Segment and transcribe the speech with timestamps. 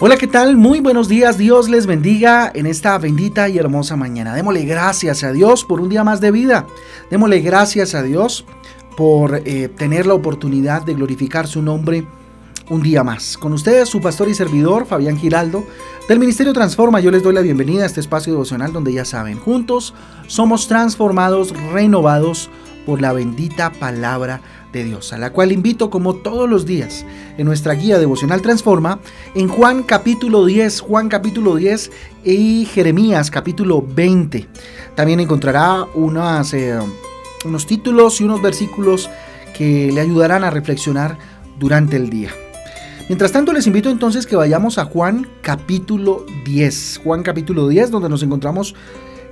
[0.00, 0.56] Hola, ¿qué tal?
[0.56, 1.38] Muy buenos días.
[1.38, 4.32] Dios les bendiga en esta bendita y hermosa mañana.
[4.32, 6.68] Démosle gracias a Dios por un día más de vida.
[7.10, 8.44] Démosle gracias a Dios
[8.96, 12.06] por eh, tener la oportunidad de glorificar su nombre
[12.70, 13.36] un día más.
[13.36, 15.64] Con ustedes, su pastor y servidor, Fabián Giraldo,
[16.08, 17.00] del Ministerio Transforma.
[17.00, 19.94] Yo les doy la bienvenida a este espacio devocional donde ya saben, juntos
[20.28, 22.50] somos transformados, renovados
[22.88, 24.40] por la bendita palabra
[24.72, 27.04] de Dios, a la cual invito como todos los días
[27.36, 29.00] en nuestra guía devocional Transforma,
[29.34, 31.90] en Juan capítulo 10, Juan capítulo 10
[32.24, 34.48] y Jeremías capítulo 20.
[34.94, 35.84] También encontrará
[36.54, 36.80] eh,
[37.44, 39.10] unos títulos y unos versículos
[39.54, 41.18] que le ayudarán a reflexionar
[41.58, 42.30] durante el día.
[43.10, 47.02] Mientras tanto, les invito entonces que vayamos a Juan capítulo 10.
[47.04, 48.74] Juan capítulo 10, donde nos encontramos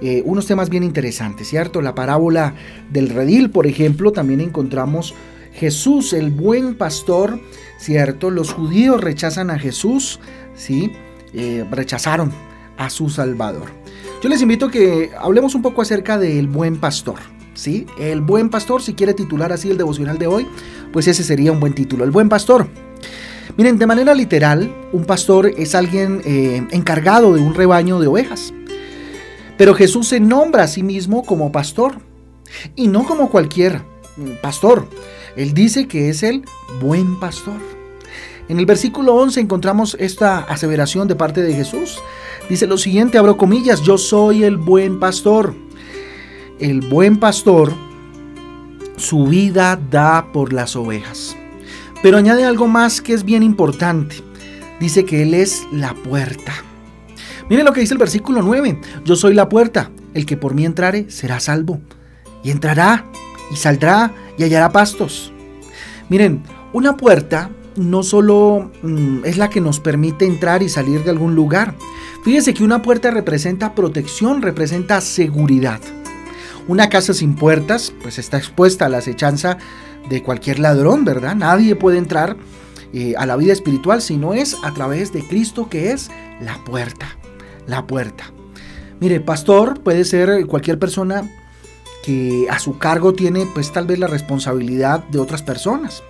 [0.00, 1.80] eh, unos temas bien interesantes, ¿cierto?
[1.82, 2.54] La parábola
[2.90, 5.14] del redil, por ejemplo, también encontramos
[5.52, 7.40] Jesús, el buen pastor,
[7.78, 8.30] ¿cierto?
[8.30, 10.20] Los judíos rechazan a Jesús,
[10.54, 10.92] ¿sí?
[11.32, 12.32] Eh, rechazaron
[12.76, 13.70] a su Salvador.
[14.22, 17.18] Yo les invito a que hablemos un poco acerca del buen pastor.
[17.54, 17.86] ¿Sí?
[17.98, 20.46] El buen pastor, si quiere titular así el devocional de hoy,
[20.92, 22.04] pues ese sería un buen título.
[22.04, 22.68] El buen pastor.
[23.56, 28.52] Miren, de manera literal, un pastor es alguien eh, encargado de un rebaño de ovejas.
[29.56, 31.98] Pero Jesús se nombra a sí mismo como pastor
[32.74, 33.82] y no como cualquier
[34.42, 34.88] pastor.
[35.36, 36.44] Él dice que es el
[36.80, 37.60] buen pastor.
[38.48, 41.98] En el versículo 11 encontramos esta aseveración de parte de Jesús.
[42.48, 45.54] Dice lo siguiente, abro comillas, yo soy el buen pastor.
[46.60, 47.72] El buen pastor
[48.96, 51.36] su vida da por las ovejas.
[52.02, 54.16] Pero añade algo más que es bien importante.
[54.80, 56.65] Dice que Él es la puerta.
[57.48, 58.80] Miren lo que dice el versículo 9.
[59.04, 59.90] Yo soy la puerta.
[60.14, 61.80] El que por mí entrare será salvo.
[62.42, 63.04] Y entrará
[63.52, 65.32] y saldrá y hallará pastos.
[66.08, 71.10] Miren, una puerta no solo mm, es la que nos permite entrar y salir de
[71.10, 71.74] algún lugar.
[72.24, 75.80] Fíjense que una puerta representa protección, representa seguridad.
[76.66, 79.58] Una casa sin puertas, pues está expuesta a la acechanza
[80.08, 81.36] de cualquier ladrón, ¿verdad?
[81.36, 82.36] Nadie puede entrar
[82.92, 86.58] eh, a la vida espiritual si no es a través de Cristo que es la
[86.64, 87.16] puerta
[87.66, 88.32] la puerta.
[89.00, 91.28] Mire, pastor puede ser cualquier persona
[92.04, 96.02] que a su cargo tiene pues tal vez la responsabilidad de otras personas.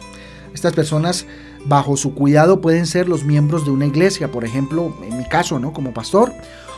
[0.55, 1.27] Estas personas
[1.65, 5.59] bajo su cuidado pueden ser los miembros de una iglesia, por ejemplo, en mi caso,
[5.59, 5.73] ¿no?
[5.73, 6.33] Como pastor,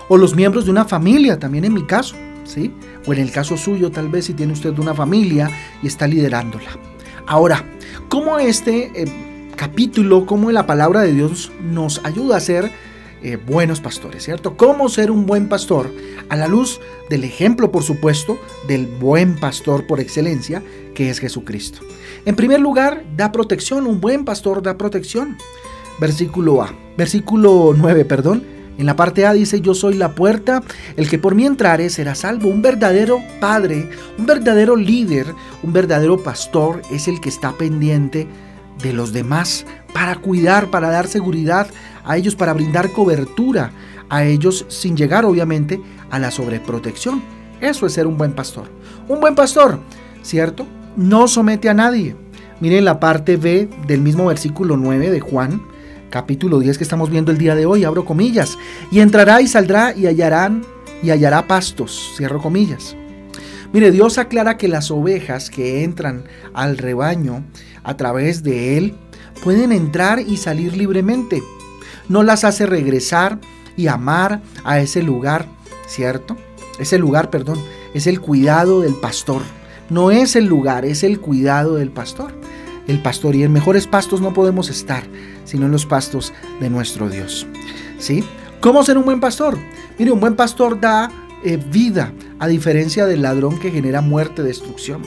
[0.08, 2.72] o los miembros de una familia, también en mi caso, ¿sí?
[3.06, 5.50] O en el caso suyo, tal vez si tiene usted una familia
[5.82, 6.70] y está liderándola.
[7.26, 7.64] Ahora,
[8.08, 12.72] ¿cómo este eh, capítulo, cómo la palabra de Dios nos ayuda a ser
[13.22, 14.56] eh, buenos pastores, ¿cierto?
[14.56, 15.92] ¿Cómo ser un buen pastor?
[16.28, 16.80] A la luz
[17.10, 20.62] del ejemplo, por supuesto, del buen pastor por excelencia,
[20.94, 21.80] que es Jesucristo.
[22.24, 25.36] En primer lugar, da protección, un buen pastor da protección.
[25.98, 28.44] Versículo A, versículo 9, perdón.
[28.78, 30.62] En la parte A dice, yo soy la puerta,
[30.96, 32.48] el que por mí entrare será salvo.
[32.48, 35.26] Un verdadero padre, un verdadero líder,
[35.64, 38.47] un verdadero pastor es el que está pendiente de
[38.92, 41.68] los demás para cuidar, para dar seguridad
[42.04, 43.72] a ellos, para brindar cobertura
[44.08, 45.80] a ellos sin llegar obviamente
[46.10, 47.22] a la sobreprotección.
[47.60, 48.70] Eso es ser un buen pastor.
[49.08, 49.80] Un buen pastor,
[50.22, 50.66] ¿cierto?
[50.96, 52.16] No somete a nadie.
[52.60, 55.62] Miren la parte B del mismo versículo 9 de Juan,
[56.10, 58.58] capítulo 10 que estamos viendo el día de hoy, abro comillas,
[58.90, 60.64] y entrará y saldrá y hallarán
[61.02, 62.96] y hallará pastos, cierro comillas.
[63.72, 66.24] Mire, Dios aclara que las ovejas que entran
[66.54, 67.44] al rebaño
[67.84, 68.94] a través de él
[69.44, 71.42] pueden entrar y salir libremente.
[72.08, 73.38] No las hace regresar
[73.76, 75.46] y amar a ese lugar,
[75.86, 76.36] ¿cierto?
[76.78, 77.58] Ese lugar, perdón,
[77.94, 79.42] es el cuidado del pastor.
[79.90, 82.32] No es el lugar, es el cuidado del pastor.
[82.86, 85.04] El pastor y en mejores pastos no podemos estar,
[85.44, 87.46] sino en los pastos de nuestro Dios.
[87.98, 88.24] ¿Sí?
[88.60, 89.58] ¿Cómo ser un buen pastor?
[89.98, 91.10] Mire, un buen pastor da
[91.44, 95.02] eh, vida, a diferencia del ladrón que genera muerte, destrucción.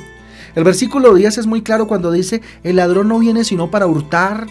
[0.56, 4.48] El versículo 10 es muy claro cuando dice, el ladrón no viene sino para hurtar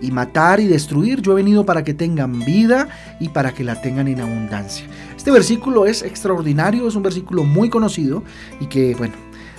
[0.00, 1.22] y matar y destruir.
[1.22, 2.88] Yo he venido para que tengan vida
[3.20, 4.86] y para que la tengan en abundancia.
[5.16, 8.22] Este versículo es extraordinario, es un versículo muy conocido
[8.60, 9.14] y que, bueno,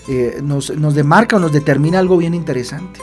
[0.09, 2.99] eh, nos, nos demarca o nos determina algo bien interesante.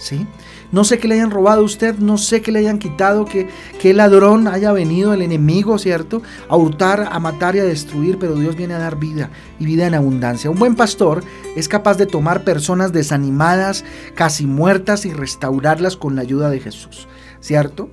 [0.00, 0.26] ¿Sí?
[0.74, 3.48] No sé que le hayan robado a usted, no sé que le hayan quitado, que,
[3.84, 6.20] el ladrón haya venido, el enemigo, ¿cierto?
[6.48, 9.30] A hurtar, a matar y a destruir, pero Dios viene a dar vida
[9.60, 10.50] y vida en abundancia.
[10.50, 11.22] Un buen pastor
[11.54, 13.84] es capaz de tomar personas desanimadas,
[14.16, 17.06] casi muertas y restaurarlas con la ayuda de Jesús,
[17.38, 17.88] ¿cierto?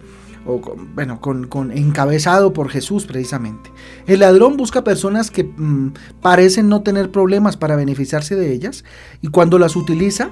[0.48, 0.60] o
[0.96, 3.70] bueno, con, encabezado por Jesús precisamente.
[4.08, 8.84] El ladrón busca personas que mm, parecen no tener problemas para beneficiarse de ellas
[9.22, 10.32] y cuando las utiliza,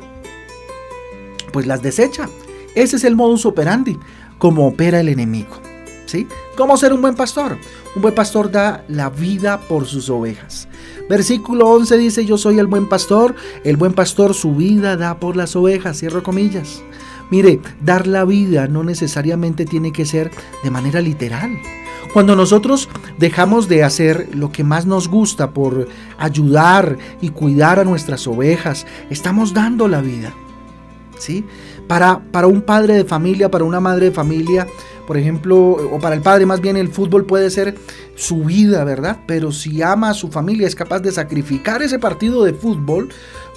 [1.51, 2.29] pues las desecha.
[2.75, 3.97] Ese es el modus operandi,
[4.37, 5.59] como opera el enemigo.
[6.05, 6.27] ¿Sí?
[6.57, 7.57] ¿Cómo ser un buen pastor?
[7.95, 10.67] Un buen pastor da la vida por sus ovejas.
[11.07, 15.35] Versículo 11 dice, yo soy el buen pastor, el buen pastor su vida da por
[15.35, 16.81] las ovejas, cierro comillas.
[17.29, 20.31] Mire, dar la vida no necesariamente tiene que ser
[20.63, 21.59] de manera literal.
[22.13, 25.87] Cuando nosotros dejamos de hacer lo que más nos gusta por
[26.17, 30.33] ayudar y cuidar a nuestras ovejas, estamos dando la vida.
[31.19, 31.45] ¿Sí?
[31.87, 34.65] Para, para un padre de familia, para una madre de familia,
[35.05, 37.75] por ejemplo, o para el padre más bien el fútbol puede ser
[38.15, 39.19] su vida, ¿verdad?
[39.27, 43.09] Pero si ama a su familia, es capaz de sacrificar ese partido de fútbol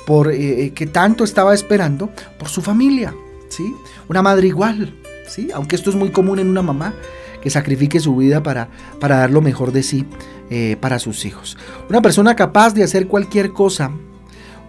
[0.06, 3.14] por eh, eh, que tanto estaba esperando por su familia,
[3.49, 3.76] ¿sí?
[4.09, 4.94] Una madre igual,
[5.29, 5.50] ¿sí?
[5.55, 6.94] Aunque esto es muy común en una mamá
[7.43, 8.69] que sacrifique su vida para,
[8.99, 10.06] para dar lo mejor de sí
[10.50, 11.59] eh, para sus hijos.
[11.91, 13.91] Una persona capaz de hacer cualquier cosa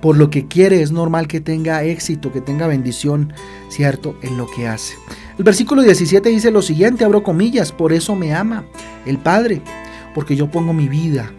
[0.04, 3.32] por lo que quiere es normal que tenga éxito, que tenga bendición,
[3.70, 4.18] ¿cierto?
[4.22, 4.98] En lo que hace.
[5.38, 8.66] El versículo 17 dice lo siguiente, abro comillas, por eso me ama
[9.06, 9.62] el Padre,
[10.14, 11.32] porque yo pongo mi vida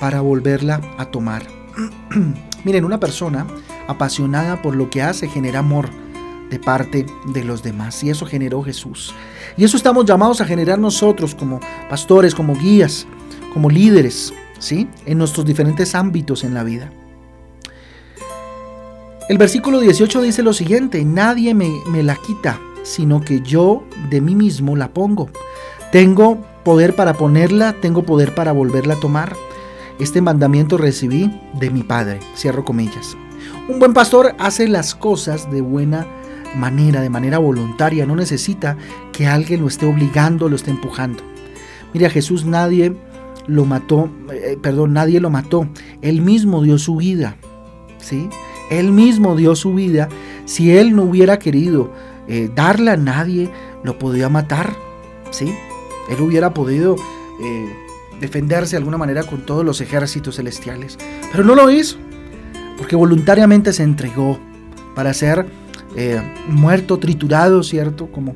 [0.00, 1.42] para volverla a tomar.
[2.64, 3.46] Miren, una persona
[3.86, 5.90] apasionada por lo que hace genera amor
[6.48, 7.04] de parte
[7.34, 9.14] de los demás y eso generó Jesús.
[9.58, 11.60] Y eso estamos llamados a generar nosotros como
[11.90, 13.06] pastores, como guías,
[13.52, 14.88] como líderes, ¿sí?
[15.04, 16.90] En nuestros diferentes ámbitos en la vida.
[19.26, 24.20] El versículo 18 dice lo siguiente, nadie me, me la quita, sino que yo de
[24.20, 25.30] mí mismo la pongo.
[25.90, 29.34] Tengo poder para ponerla, tengo poder para volverla a tomar.
[29.98, 32.20] Este mandamiento recibí de mi Padre.
[32.36, 33.16] Cierro comillas.
[33.66, 36.06] Un buen pastor hace las cosas de buena
[36.54, 38.04] manera, de manera voluntaria.
[38.04, 38.76] No necesita
[39.10, 41.22] que alguien lo esté obligando, lo esté empujando.
[41.94, 42.94] Mira, Jesús nadie
[43.46, 45.66] lo mató, eh, perdón, nadie lo mató.
[46.02, 47.36] Él mismo dio su vida.
[47.98, 48.28] ¿Sí?
[48.70, 50.08] Él mismo dio su vida.
[50.44, 51.92] Si él no hubiera querido
[52.28, 53.50] eh, darle a nadie,
[53.82, 54.74] lo podía matar,
[55.30, 55.54] ¿sí?
[56.08, 56.96] Él hubiera podido
[57.42, 57.76] eh,
[58.20, 60.98] defenderse de alguna manera con todos los ejércitos celestiales,
[61.30, 61.96] pero no lo hizo,
[62.78, 64.38] porque voluntariamente se entregó
[64.94, 65.46] para ser
[65.96, 68.06] eh, muerto, triturado, ¿cierto?
[68.10, 68.34] Como,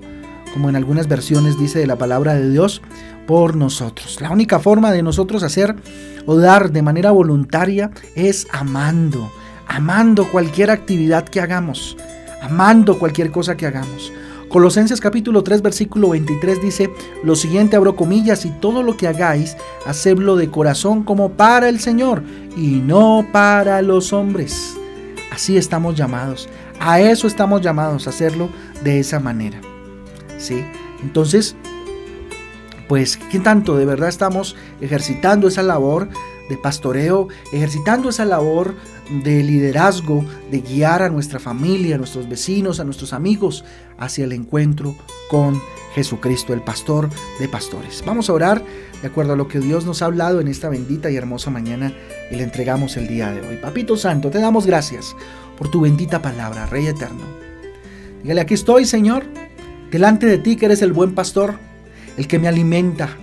[0.52, 2.82] como en algunas versiones dice de la palabra de Dios,
[3.26, 4.20] por nosotros.
[4.20, 5.76] La única forma de nosotros hacer
[6.25, 9.30] o dar de manera voluntaria es amando,
[9.78, 11.96] amando cualquier actividad que hagamos
[12.42, 14.12] amando cualquier cosa que hagamos.
[14.48, 16.90] Colosenses capítulo 3 versículo 23 dice
[17.22, 21.80] lo siguiente, abro comillas, y todo lo que hagáis, hacedlo de corazón como para el
[21.80, 22.22] Señor
[22.56, 24.76] y no para los hombres.
[25.30, 26.48] Así estamos llamados,
[26.80, 28.48] a eso estamos llamados, a hacerlo
[28.82, 29.60] de esa manera.
[30.38, 30.64] ¿Sí?
[31.02, 31.54] Entonces,
[32.88, 36.08] pues, ¿qué tanto de verdad estamos ejercitando esa labor
[36.49, 38.75] de pastoreo, ejercitando esa labor
[39.25, 43.65] de liderazgo, de guiar a nuestra familia, a nuestros vecinos, a nuestros amigos
[43.99, 44.95] hacia el encuentro
[45.31, 45.61] con
[45.95, 47.09] Jesucristo, el pastor
[47.41, 48.03] de pastores.
[48.06, 48.62] Vamos a orar
[49.00, 51.93] de acuerdo a lo que Dios nos ha hablado en esta bendita y hermosa mañana
[52.31, 53.56] y le entregamos el día de hoy.
[53.56, 55.17] Papito Santo, te damos gracias
[55.56, 57.25] por tu bendita palabra, Rey eterno.
[58.23, 59.25] Dígale, aquí estoy, Señor,
[59.91, 61.55] delante de ti que eres el buen pastor,
[62.17, 63.17] el que me alimenta.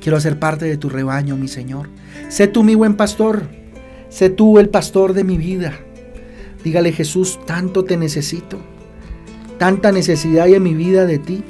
[0.00, 1.88] Quiero ser parte de tu rebaño, mi Señor.
[2.28, 3.58] Sé tú mi buen pastor
[4.08, 5.78] Sé tú el pastor de mi vida.
[6.64, 8.58] Dígale Jesús, tanto te necesito.
[9.58, 11.44] Tanta necesidad hay en mi vida de ti,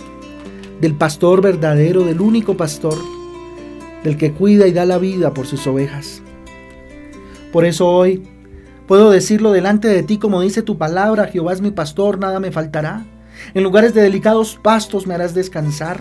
[0.80, 2.98] del pastor verdadero, del único pastor,
[4.02, 6.20] del que cuida y da la vida por sus ovejas.
[7.52, 8.24] Por eso hoy
[8.86, 12.50] puedo decirlo delante de ti como dice tu palabra, Jehová es mi pastor, nada me
[12.50, 13.06] faltará.
[13.54, 16.00] En lugares de delicados pastos me harás descansar.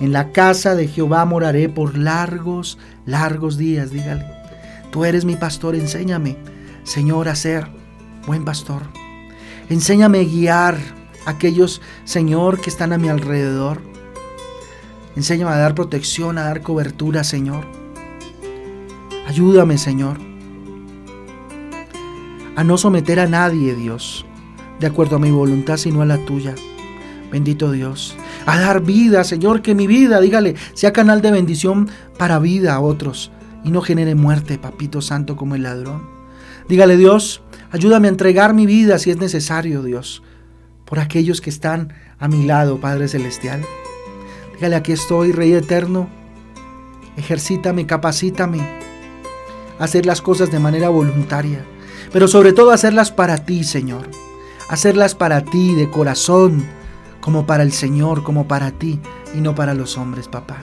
[0.00, 4.24] en la casa de Jehová moraré por largos, largos días, dígale.
[4.90, 6.36] Tú eres mi pastor, enséñame,
[6.84, 7.66] Señor, a ser
[8.26, 8.82] buen pastor.
[9.68, 10.78] Enséñame a guiar
[11.26, 13.80] a aquellos, Señor, que están a mi alrededor.
[15.16, 17.64] Enséñame a dar protección, a dar cobertura, Señor.
[19.26, 20.18] Ayúdame, Señor,
[22.56, 24.26] a no someter a nadie, Dios,
[24.80, 26.54] de acuerdo a mi voluntad, sino a la tuya.
[27.34, 28.14] Bendito Dios
[28.46, 32.80] a dar vida, Señor, que mi vida, dígale, sea canal de bendición para vida a
[32.80, 33.32] otros
[33.64, 36.08] y no genere muerte, papito santo, como el ladrón.
[36.68, 40.22] Dígale, Dios, ayúdame a entregar mi vida si es necesario, Dios,
[40.84, 43.62] por aquellos que están a mi lado, Padre Celestial.
[44.54, 46.08] Dígale, aquí estoy, Rey Eterno,
[47.16, 48.78] ejercítame, capacítame
[49.80, 51.64] hacer las cosas de manera voluntaria,
[52.12, 54.08] pero sobre todo hacerlas para ti, Señor.
[54.68, 56.64] Hacerlas para ti de corazón,
[57.24, 59.00] como para el Señor, como para ti
[59.34, 60.58] y no para los hombres, papá.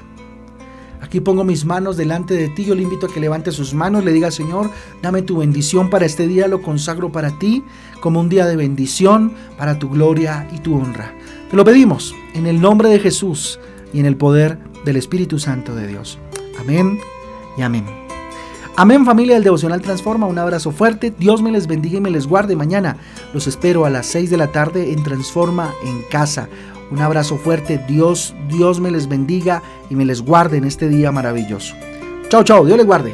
[1.01, 2.65] Aquí pongo mis manos delante de ti.
[2.65, 4.69] Yo le invito a que levante sus manos, le diga, Señor,
[5.01, 7.63] dame tu bendición para este día, lo consagro para ti
[7.99, 11.15] como un día de bendición, para tu gloria y tu honra.
[11.49, 13.59] Te lo pedimos en el nombre de Jesús
[13.91, 16.19] y en el poder del Espíritu Santo de Dios.
[16.59, 16.99] Amén
[17.57, 18.00] y amén.
[18.81, 22.25] Amén familia del Devocional Transforma, un abrazo fuerte, Dios me les bendiga y me les
[22.25, 22.97] guarde mañana.
[23.31, 26.49] Los espero a las 6 de la tarde en Transforma en casa.
[26.89, 29.61] Un abrazo fuerte, Dios, Dios me les bendiga
[29.91, 31.75] y me les guarde en este día maravilloso.
[32.29, 33.13] Chao, chao, Dios les guarde.